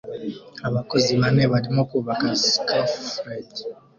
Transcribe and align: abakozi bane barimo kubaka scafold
abakozi 0.67 1.11
bane 1.21 1.43
barimo 1.51 1.83
kubaka 1.91 2.27
scafold 2.51 3.51